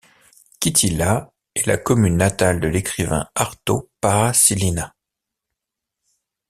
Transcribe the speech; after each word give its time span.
Kittilä 0.59 1.31
est 1.53 1.67
la 1.67 1.77
commune 1.77 2.15
natale 2.17 2.59
de 2.59 2.67
l'écrivain 2.67 3.27
Arto 3.35 3.91
Paasilinna. 4.01 4.95